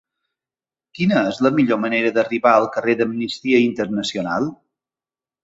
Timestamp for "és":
1.31-1.41